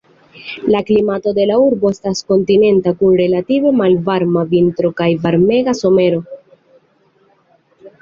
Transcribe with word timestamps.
La 0.75 0.79
klimato 0.87 1.33
de 1.39 1.45
la 1.49 1.57
urbo 1.65 1.91
estas 1.97 2.23
kontinenta 2.33 2.95
kun 3.03 3.15
relative 3.21 3.75
malvarma 3.83 4.49
vintro 4.57 4.95
kaj 5.03 5.11
varmega 5.29 5.81
somero. 5.85 6.27